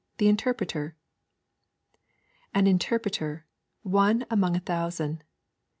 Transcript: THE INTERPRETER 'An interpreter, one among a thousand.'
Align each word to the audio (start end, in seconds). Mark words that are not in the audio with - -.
THE 0.17 0.29
INTERPRETER 0.29 0.95
'An 2.55 2.65
interpreter, 2.65 3.45
one 3.83 4.25
among 4.31 4.55
a 4.55 4.59
thousand.' 4.59 5.23